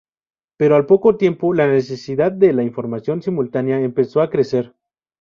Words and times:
Pero, 0.57 0.75
al 0.75 0.87
poco 0.87 1.15
tiempo, 1.15 1.53
la 1.53 1.67
necesidad 1.67 2.31
de 2.31 2.53
la 2.53 2.63
información 2.63 3.21
simultánea 3.21 3.79
empezó 3.81 4.21
a 4.23 4.31
crecer. 4.31 4.73